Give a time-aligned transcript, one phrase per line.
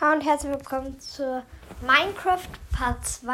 [0.00, 1.42] Hallo und herzlich willkommen zur
[1.82, 3.32] Minecraft Part 2.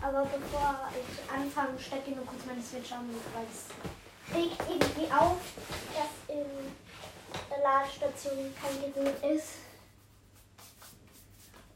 [0.00, 5.12] Aber bevor ich anfange, stecke ich nur kurz meine Switch an, weil es regt irgendwie
[5.12, 5.36] auf,
[5.92, 6.46] dass in
[7.50, 9.56] der Ladestation kein Gerät ist.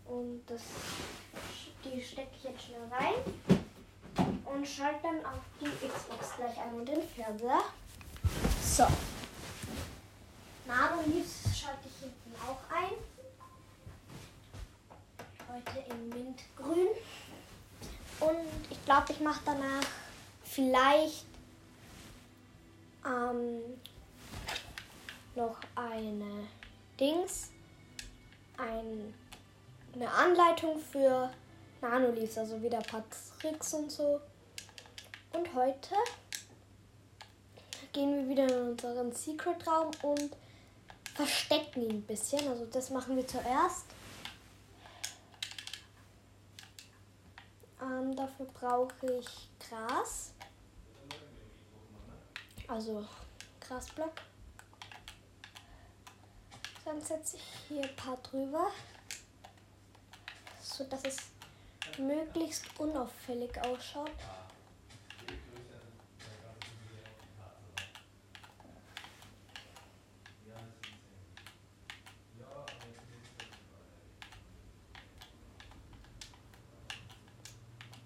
[0.06, 0.62] Und das,
[1.84, 6.88] die stecke ich jetzt schnell rein und schalte dann auf die Xbox gleich ein und
[6.88, 7.60] den Fernseher.
[8.62, 8.86] So.
[10.66, 13.11] Nano Leaves schalte ich hinten auch ein
[15.52, 16.88] heute in Mintgrün.
[18.20, 19.84] Und ich glaube, ich mache danach
[20.44, 21.26] vielleicht
[23.04, 23.60] ähm,
[25.34, 26.46] noch eine
[26.98, 27.50] Dings,
[28.56, 29.14] ein,
[29.94, 31.30] eine Anleitung für
[31.80, 33.04] Nanoleaves, also wieder ein paar
[33.40, 34.20] Tricks und so.
[35.32, 35.94] Und heute
[37.92, 40.36] gehen wir wieder in unseren Secret Raum und
[41.14, 42.46] verstecken ihn ein bisschen.
[42.48, 43.86] Also das machen wir zuerst.
[48.02, 50.32] Ähm, dafür brauche ich Gras.
[52.68, 53.04] Also
[53.60, 54.12] Grasblock.
[56.84, 58.70] Dann setze ich hier ein paar drüber,
[60.60, 61.16] so dass es
[61.98, 64.10] möglichst unauffällig ausschaut.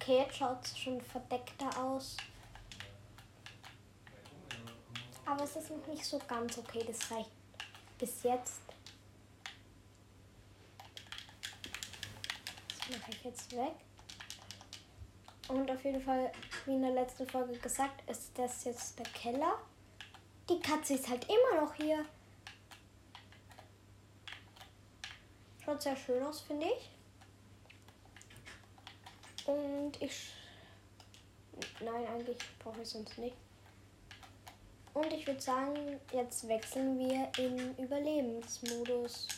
[0.07, 2.17] Okay, jetzt schaut es schon verdeckter aus.
[5.25, 6.85] Aber es ist noch nicht so ganz okay.
[6.87, 7.33] Das reicht
[7.99, 8.61] bis jetzt.
[12.79, 13.75] Das mache ich jetzt weg.
[15.49, 16.31] Und auf jeden Fall,
[16.67, 19.59] wie in der letzten Folge gesagt, ist das jetzt der Keller.
[20.49, 22.05] Die Katze ist halt immer noch hier.
[25.65, 26.96] Schaut sehr schön aus, finde ich.
[29.47, 30.33] Und ich.
[31.81, 33.37] Nein, eigentlich brauche ich sonst nicht.
[34.93, 39.29] Und ich würde sagen, jetzt wechseln wir in Überlebensmodus.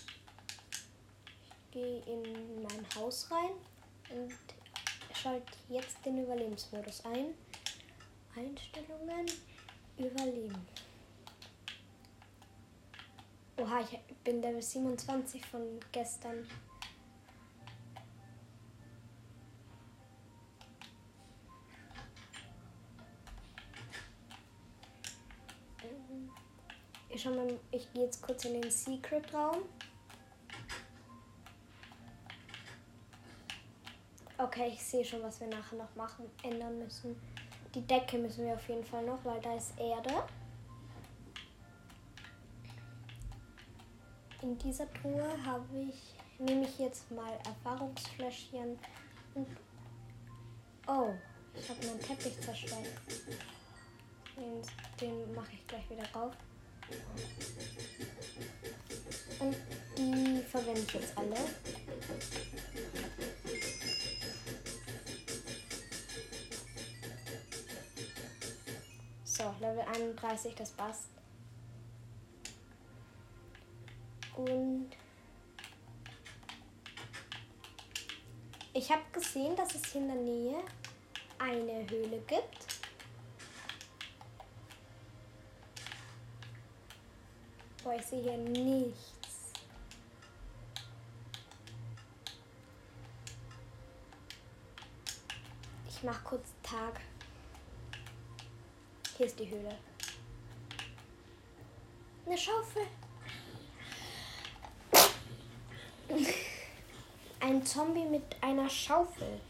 [1.36, 3.50] Ich gehe in mein Haus rein
[4.10, 4.34] und
[5.14, 7.34] schalte jetzt den Überlebensmodus ein.
[8.36, 9.26] Einstellungen,
[9.96, 10.66] Überleben.
[13.56, 16.46] Oha, ich bin Level 27 von gestern.
[27.18, 27.26] Ich,
[27.72, 29.62] ich gehe jetzt kurz in den Secret-Raum.
[34.36, 37.20] Okay, ich sehe schon, was wir nachher noch machen, ändern müssen.
[37.74, 40.22] Die Decke müssen wir auf jeden Fall noch, weil da ist Erde.
[44.40, 48.78] In dieser Truhe habe ich, nehme ich jetzt mal Erfahrungsfläschchen
[49.34, 49.48] und
[50.86, 51.12] oh,
[51.52, 52.86] ich habe meinen Teppich zerstört.
[54.36, 54.62] Den,
[55.00, 56.36] den mache ich gleich wieder rauf.
[59.38, 59.56] Und
[59.96, 61.36] die verwende ich jetzt alle.
[69.24, 71.08] So, Level 31, das passt.
[74.36, 74.90] Und
[78.72, 80.58] ich habe gesehen, dass es hier in der Nähe
[81.38, 82.67] eine Höhle gibt.
[87.98, 89.52] Ich sehe hier nichts.
[95.88, 97.00] Ich mache kurz Tag.
[99.16, 99.76] Hier ist die Höhle.
[102.24, 102.86] Eine Schaufel.
[107.40, 109.40] Ein Zombie mit einer Schaufel.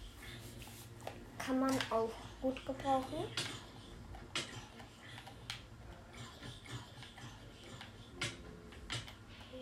[1.37, 2.11] Kann man auch
[2.41, 3.25] gut gebrauchen.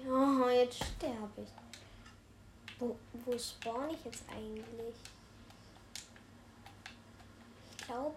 [0.08, 2.78] Oh, jetzt sterbe ich.
[2.78, 4.94] Wo, wo spawn ich jetzt eigentlich?
[7.70, 8.16] Ich glaube,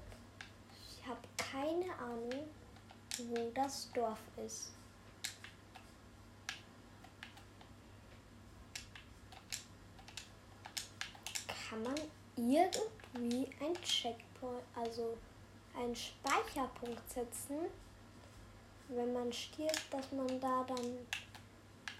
[0.73, 2.49] ich habe keine Ahnung,
[3.17, 4.71] wo das Dorf ist.
[11.69, 11.95] Kann man
[12.35, 15.15] irgendwie ein Checkpoint, also
[15.77, 17.67] einen Speicherpunkt setzen,
[18.87, 20.97] wenn man stirbt, dass man da dann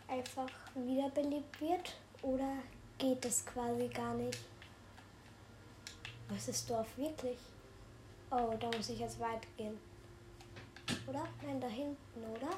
[0.10, 1.96] einfach wiederbelebt wird?
[2.22, 2.58] Oder
[2.98, 4.40] geht es quasi gar nicht?
[6.28, 7.38] Was ist Dorf wirklich?
[8.32, 9.80] Oh, da muss ich jetzt weit gehen.
[11.08, 11.28] Oder?
[11.44, 12.50] Nein, da hinten, oder?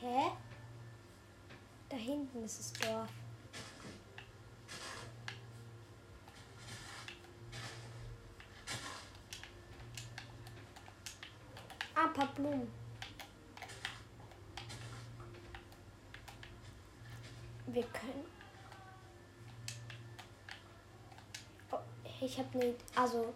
[0.00, 0.30] Hä?
[1.88, 3.08] Da hinten ist das Dorf.
[11.94, 12.81] Ah, ein paar Blumen.
[17.72, 18.26] Wir können.
[21.70, 21.78] Oh,
[22.20, 22.78] ich habe nicht.
[22.94, 23.32] Also.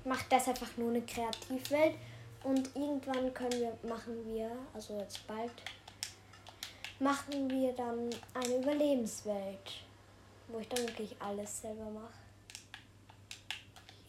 [0.00, 1.96] Ich mache das einfach nur eine Kreativwelt.
[2.42, 5.50] Und irgendwann können wir, machen wir, also jetzt bald,
[6.98, 9.72] machen wir dann eine Überlebenswelt,
[10.48, 12.12] wo ich dann wirklich alles selber mache.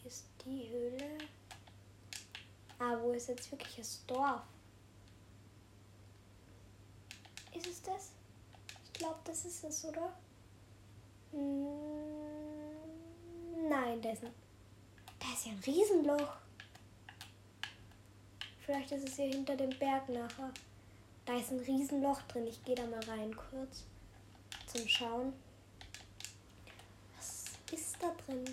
[0.02, 1.18] Hier ist die Höhle.
[2.78, 4.42] Ah, wo ist jetzt wirklich das Dorf?
[7.54, 8.15] Ist es das?
[8.98, 10.12] Glaube, das ist es, oder?
[11.32, 11.66] Hm,
[13.68, 14.32] nein, da ist, ein,
[15.18, 16.36] da ist ja ein Riesenloch.
[18.64, 20.52] Vielleicht ist es hier hinter dem Berg nachher.
[21.24, 22.46] Da ist ein Riesenloch drin.
[22.46, 23.84] Ich gehe da mal rein kurz
[24.66, 25.32] zum Schauen.
[27.16, 28.44] Was ist da drin?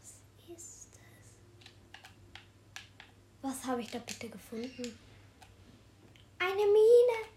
[0.00, 0.14] Was
[0.58, 1.28] ist das?
[3.44, 4.98] Was habe ich da bitte gefunden?
[6.38, 7.34] Eine Mine.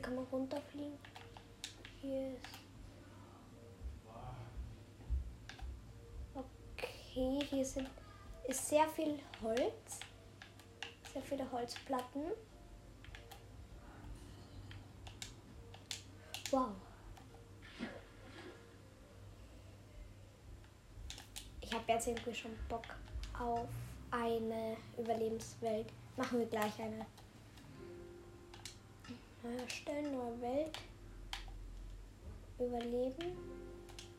[0.00, 0.98] kann man runterfliegen.
[2.00, 2.46] Hier ist.
[6.34, 7.90] Okay, hier sind,
[8.46, 10.07] ist sehr viel Holz.
[11.18, 12.22] Sehr viele Holzplatten.
[16.52, 16.68] Wow.
[21.60, 22.84] Ich habe jetzt irgendwie schon Bock
[23.36, 23.66] auf
[24.12, 25.88] eine Überlebenswelt.
[26.16, 27.04] Machen wir gleich eine.
[29.60, 30.78] Erstellen, neue Welt.
[32.60, 33.36] Überleben.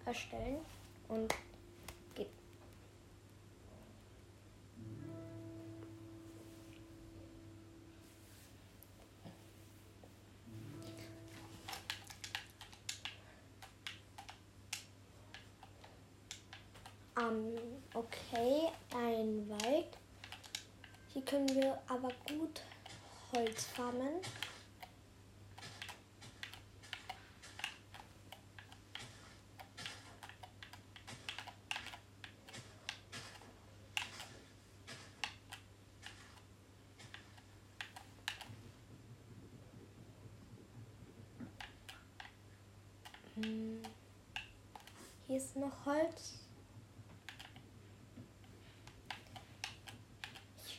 [0.05, 0.59] Erstellen.
[1.07, 1.33] Und
[17.19, 17.53] Um,
[17.95, 19.97] okay, ein Wald.
[21.11, 22.61] Hier können wir aber gut
[23.33, 24.21] Holz farmen.
[45.27, 46.48] Hier ist noch Holz.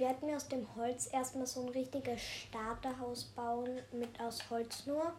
[0.00, 5.12] Werde mir aus dem Holz erstmal so ein richtiges Starterhaus bauen mit aus Holz nur.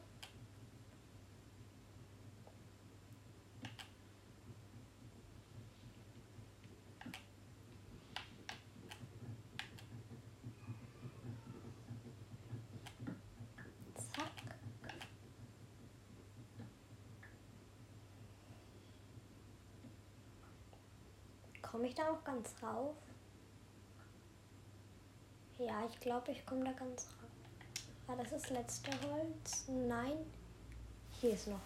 [21.61, 22.95] Komme ich da auch ganz rauf?
[25.65, 27.29] Ja, ich glaube, ich komme da ganz rauf.
[28.07, 29.65] Ah, das das letzte Holz.
[29.67, 30.17] Nein.
[31.19, 31.59] Hier ist noch.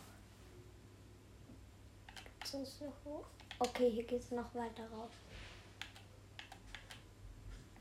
[2.13, 3.25] Gibt es noch hoch?
[3.59, 5.11] Okay, hier geht es noch weiter rauf.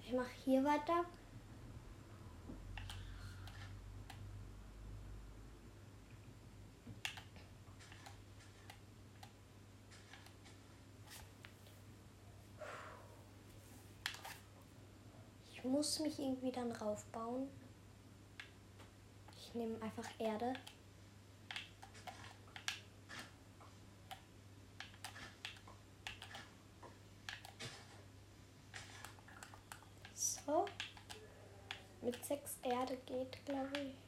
[0.04, 1.04] Ich mache hier weiter.
[15.84, 17.46] Muss mich irgendwie dann raufbauen.
[19.36, 20.54] Ich nehme einfach Erde.
[30.14, 30.64] So.
[32.00, 34.03] Mit sechs Erde geht, glaube ich.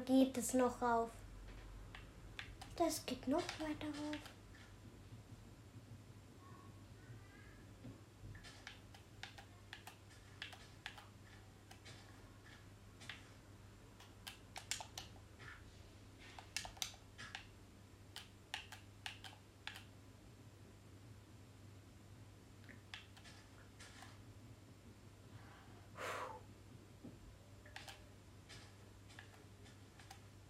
[0.00, 1.10] Geht es noch rauf?
[2.76, 4.37] Das geht noch weiter rauf.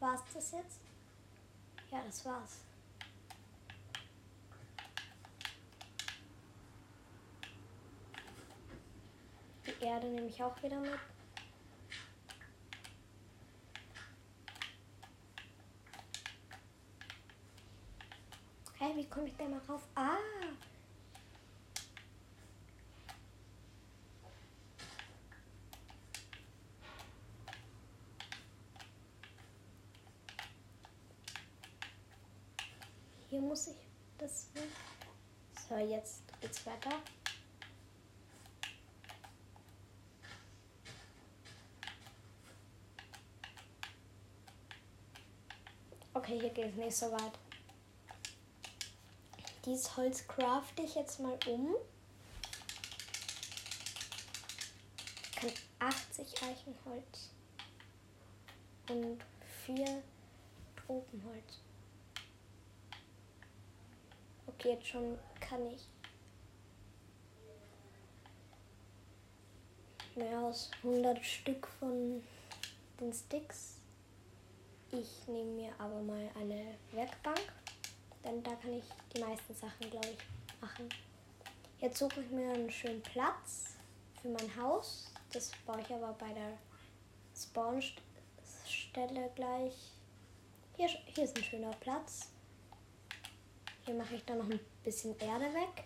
[0.08, 0.80] war's das jetzt?
[1.90, 2.64] Ja, das war's.
[9.66, 10.98] Die Erde nehme ich auch wieder mit.
[18.70, 19.82] Okay, wie komme ich denn mal rauf?
[19.94, 20.07] Ah,
[33.38, 33.76] Hier muss ich
[34.18, 34.48] das.
[35.68, 36.90] So, jetzt geht's weiter.
[46.14, 47.38] Okay, hier geht es nicht so weit.
[49.64, 51.76] Dieses Holz crafte ich jetzt mal um.
[55.22, 57.30] Ich kann 80 Eichenholz
[58.88, 59.24] und
[59.64, 60.02] 4
[60.74, 61.67] Tropenholz.
[64.58, 65.88] Okay, jetzt schon kann ich
[70.16, 72.24] mehr als 100 Stück von
[72.98, 73.76] den Sticks.
[74.90, 77.52] Ich nehme mir aber mal eine Werkbank,
[78.24, 78.84] denn da kann ich
[79.14, 80.18] die meisten Sachen, glaube ich,
[80.60, 80.88] machen.
[81.78, 83.76] Jetzt suche ich mir einen schönen Platz
[84.20, 85.12] für mein Haus.
[85.32, 86.58] Das baue ich aber bei der
[87.40, 89.92] Spawnstelle gleich.
[90.76, 92.32] Hier, hier ist ein schöner Platz.
[93.88, 95.84] Hier mache ich dann noch ein bisschen Erde weg.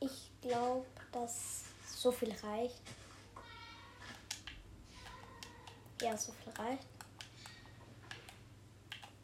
[0.00, 2.82] Ich glaube, dass so viel reicht.
[6.00, 7.01] Ja, so viel reicht.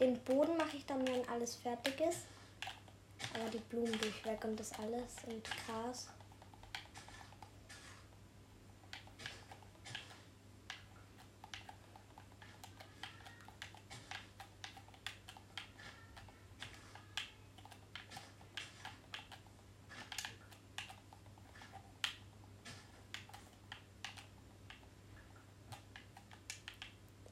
[0.01, 2.27] Den Boden mache ich dann, wenn alles fertig ist.
[3.35, 6.09] Aber die Blumen durchweg und das alles und Gras.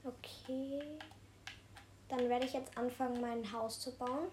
[0.05, 0.99] Okay.
[2.09, 4.29] Dann werde ich jetzt anfangen, mein Haus zu bauen.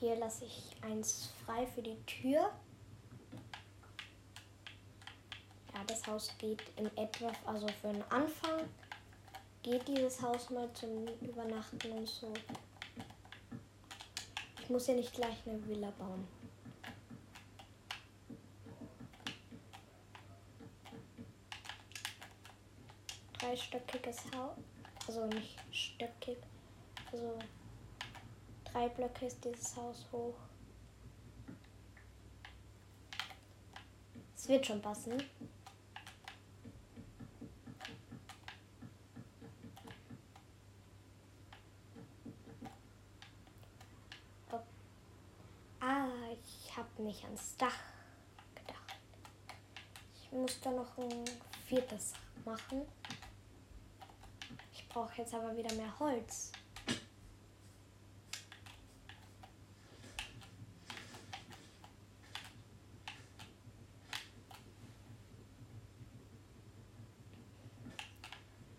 [0.00, 2.50] Hier lasse ich eins frei für die Tür.
[5.74, 8.60] Ja, das Haus geht in etwa, also für den Anfang
[9.62, 12.32] geht dieses Haus mal zum Übernachten und so.
[14.60, 16.26] Ich muss ja nicht gleich eine Villa bauen.
[23.38, 24.56] Dreistöckiges Haus.
[25.06, 26.38] Also nicht stöckig.
[27.12, 27.38] Also
[28.64, 30.36] drei Blöcke ist dieses Haus hoch.
[34.36, 35.20] Es wird schon passen.
[47.00, 47.78] nicht ans Dach
[48.54, 48.98] gedacht.
[50.14, 51.24] Ich muss da noch ein
[51.66, 52.82] viertes machen.
[54.72, 56.50] Ich brauche jetzt aber wieder mehr Holz.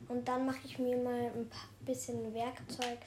[0.09, 1.49] Und dann mache ich mir mal ein
[1.85, 2.99] bisschen Werkzeug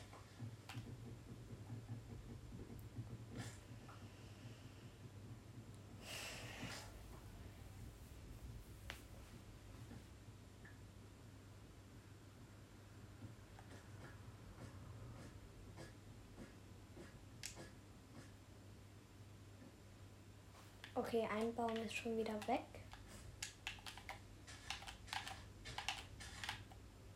[21.15, 22.65] Okay, ein Baum ist schon wieder weg.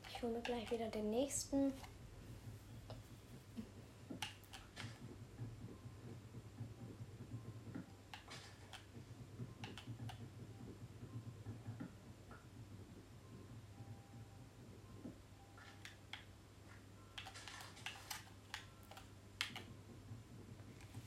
[0.09, 1.73] Ich hole gleich wieder den nächsten.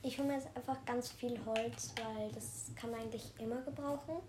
[0.02, 4.22] Ich hole mir jetzt einfach ganz viel Holz, weil das kann man eigentlich immer gebrauchen.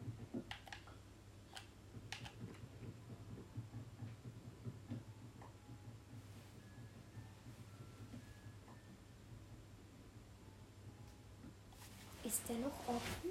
[12.24, 13.30] Ist der noch offen?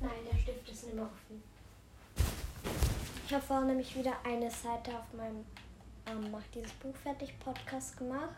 [0.00, 1.42] Nein, der Stift ist nicht mehr offen.
[3.26, 5.44] Ich habe vorhin nämlich wieder eine Seite auf meinem
[6.06, 8.36] ähm, Mach dieses Buch fertig Podcast gemacht.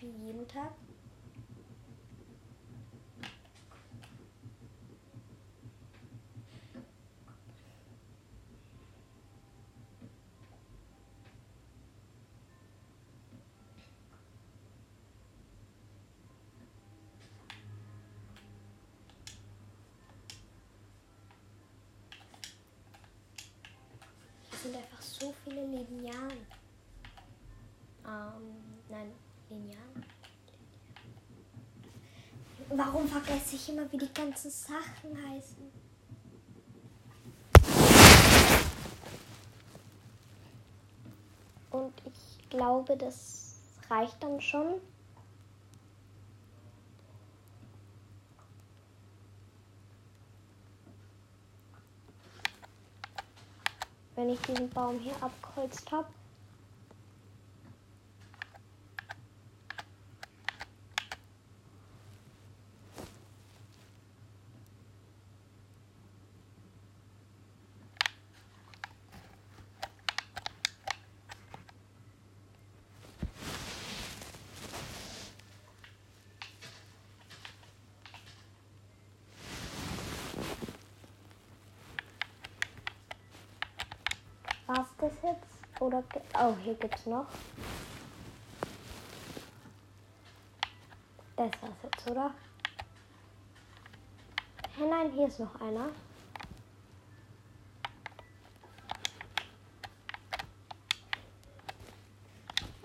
[0.00, 0.72] Wie jeden Tag.
[24.64, 26.46] sind einfach so viele Linealen.
[28.06, 28.56] Ähm,
[28.88, 29.12] nein,
[29.48, 30.04] Linealen.
[32.70, 35.72] Warum vergesse ich immer, wie die ganzen Sachen heißen?
[41.70, 43.56] Und ich glaube, das
[43.90, 44.80] reicht dann schon.
[54.16, 56.06] Wenn ich diesen Baum hier abgeholzt habe.
[84.66, 85.80] War's das jetzt?
[85.80, 86.02] Oder.
[86.38, 87.26] Oh, hier gibt's noch.
[91.36, 92.32] Das war's jetzt, oder?
[94.76, 95.88] Hey, nein, hier ist noch einer.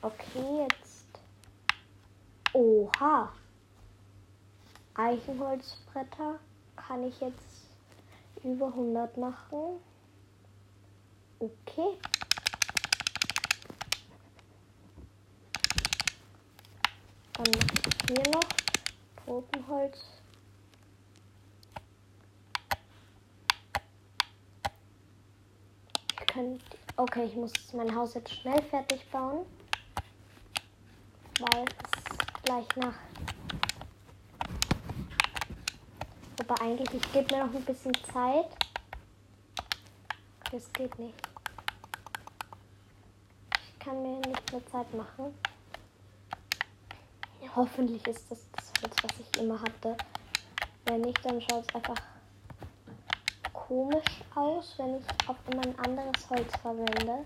[0.02, 1.08] Okay, jetzt.
[2.54, 3.32] Oha.
[4.96, 6.40] Eichenholzbretter
[6.76, 7.68] kann ich jetzt
[8.44, 9.80] über 100 machen.
[11.40, 11.98] Okay.
[17.34, 17.54] Dann
[18.08, 18.44] hier noch
[19.26, 19.98] Tropenholz.
[26.12, 26.66] Ich könnte.
[26.98, 29.46] Okay, ich muss mein Haus jetzt schnell fertig bauen.
[31.40, 33.00] Weil es gleich Nacht.
[36.42, 38.48] Aber eigentlich, ich gebe mir noch ein bisschen Zeit.
[40.52, 41.29] Das geht nicht.
[43.90, 45.34] Kann mir nicht mehr Zeit machen.
[47.56, 49.98] Hoffentlich ist das das Holz, was ich immer hatte.
[50.86, 52.00] Wenn nicht, dann schaut es einfach
[53.52, 57.26] komisch aus, wenn ich auf immer ein anderes Holz verwende.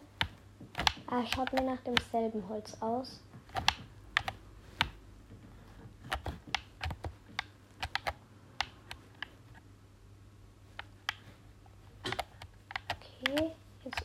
[1.12, 3.20] Er schaut mir nach demselben Holz aus.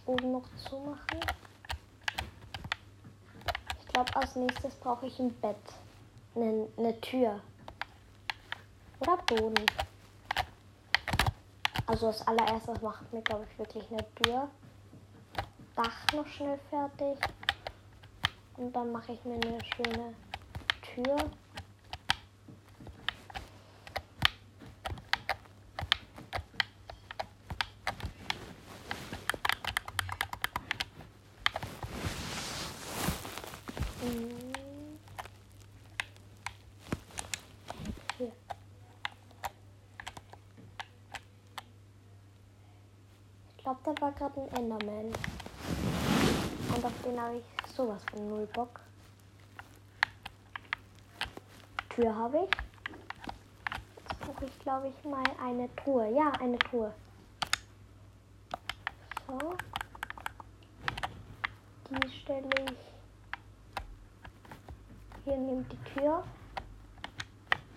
[0.06, 1.20] oben noch zumachen.
[3.98, 5.56] Glaube, als nächstes brauche ich ein Bett.
[6.36, 7.40] Eine, eine Tür.
[9.00, 9.66] Oder Boden.
[11.84, 14.48] Also als allererstes macht mir, glaube ich, wirklich eine Tür.
[15.74, 17.18] Dach noch schnell fertig.
[18.56, 20.14] Und dann mache ich mir eine schöne
[20.94, 21.16] Tür.
[43.68, 45.12] Glaube, da war gerade ein Enderman.
[46.74, 48.80] Und auf den habe ich sowas von null Bock.
[51.90, 52.50] Tür habe ich.
[54.08, 56.10] Jetzt brauche ich, glaube ich, mal eine Truhe.
[56.14, 56.94] Ja, eine Truhe.
[59.26, 59.38] So.
[61.90, 62.78] Die stelle ich
[65.24, 66.24] hier neben die Tür.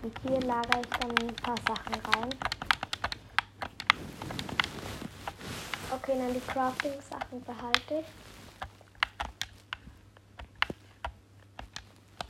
[0.04, 2.30] Und hier lagere ich dann ein paar Sachen rein.
[6.04, 8.06] Okay, dann die Crafting-Sachen behalte ich.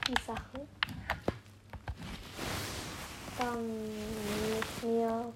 [0.10, 0.68] Die Sachen.
[3.38, 5.34] Dann nehme ich mir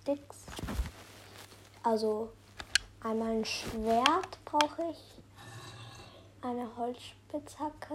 [0.00, 0.46] Sticks.
[1.82, 2.30] Also
[3.02, 5.17] einmal ein Schwert brauche ich
[6.48, 7.94] eine Holzspitzhacke.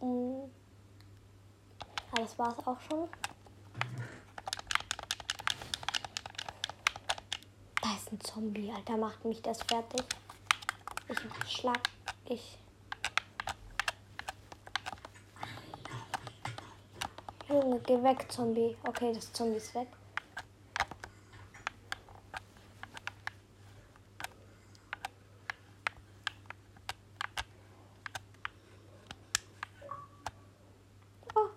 [0.00, 0.50] Und
[2.16, 3.08] ja, das war es auch schon.
[7.84, 8.96] da ist ein Zombie, Alter.
[8.96, 10.02] Macht mich das fertig.
[11.08, 11.80] Ich schlag.
[12.24, 12.58] Ich.
[17.48, 18.76] Junge, geh weg, Zombie.
[18.84, 19.88] Okay, das Zombie ist weg.
[31.34, 31.48] Oh.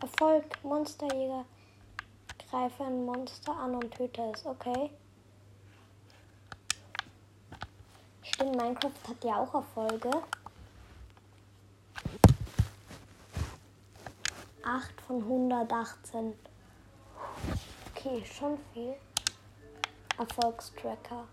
[0.00, 0.44] Erfolg,
[0.84, 1.46] Monsterjäger.
[2.50, 4.44] Greife ein Monster an und töte es.
[4.44, 4.90] Okay.
[8.22, 10.10] Stimmt, Minecraft hat ja auch Erfolge.
[14.62, 16.34] 8 von 118.
[17.96, 18.94] Okay, schon viel.
[20.18, 21.26] Erfolgstracker.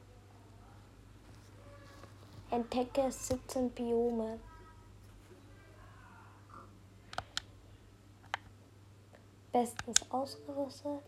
[2.52, 4.40] Entdecke 17 Biome.
[9.52, 11.02] Bestens ausgerüstet.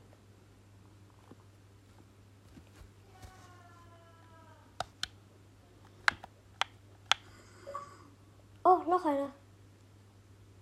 [8.65, 9.29] Oh, noch einer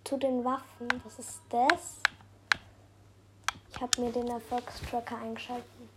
[0.03, 0.87] zu den Waffen.
[1.03, 2.01] Was ist das?
[3.69, 5.89] Ich habe mir den Erfolgstracker eingeschalten.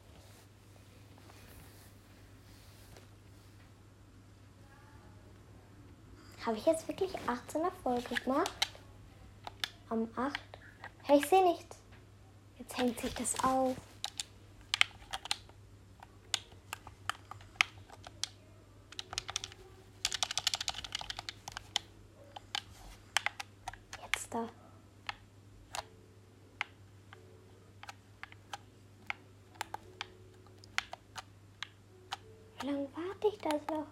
[6.46, 8.52] Habe ich jetzt wirklich 18 Erfolge gemacht?
[9.88, 10.53] Am 8?
[11.06, 11.76] Hey, ich sehe nichts.
[12.58, 13.76] Jetzt hängt sich das auf.
[24.34, 24.48] da.
[32.60, 33.86] Wie lange warte ich das noch?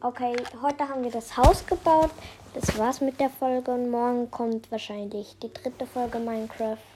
[0.00, 2.10] Okay, heute haben wir das Haus gebaut.
[2.54, 6.91] Das war's mit der Folge und morgen kommt wahrscheinlich die dritte Folge Minecraft.